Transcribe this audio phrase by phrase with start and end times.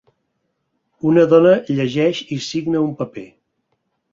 [1.09, 1.51] Una dona
[1.81, 3.29] llegeix i signa un paper.